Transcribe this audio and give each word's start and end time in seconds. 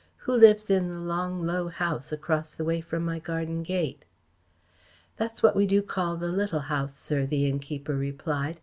Who 0.25 0.33
lives 0.35 0.67
in 0.71 0.89
the 0.89 0.99
long, 0.99 1.43
low 1.43 1.67
house 1.67 2.11
across 2.11 2.55
the 2.55 2.63
way 2.65 2.81
from 2.81 3.05
my 3.05 3.19
garden 3.19 3.61
gate?" 3.61 4.03
"That's 5.17 5.43
what 5.43 5.55
we 5.55 5.67
do 5.67 5.83
call 5.83 6.17
the 6.17 6.27
Little 6.29 6.61
House, 6.73 6.95
sir," 6.95 7.27
the 7.27 7.45
innkeeper 7.45 7.95
replied. 7.95 8.59